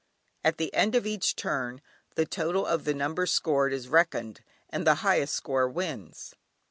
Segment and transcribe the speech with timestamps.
[0.43, 1.79] At the end of each turn
[2.15, 6.33] the total of the numbers scored is reckoned, and the highest score wins.